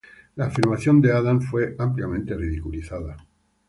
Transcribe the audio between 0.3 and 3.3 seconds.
La afirmación de Adams fue ampliamente ridiculizada.